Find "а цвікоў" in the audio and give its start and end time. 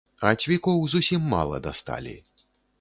0.29-0.81